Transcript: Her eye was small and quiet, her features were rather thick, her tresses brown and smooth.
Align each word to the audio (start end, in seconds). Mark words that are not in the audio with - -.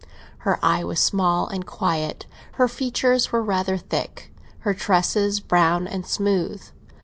Her 0.39 0.57
eye 0.65 0.83
was 0.83 0.99
small 0.99 1.45
and 1.47 1.63
quiet, 1.63 2.25
her 2.53 2.67
features 2.67 3.31
were 3.31 3.43
rather 3.43 3.77
thick, 3.77 4.33
her 4.61 4.73
tresses 4.73 5.39
brown 5.39 5.85
and 5.87 6.07
smooth. 6.07 6.63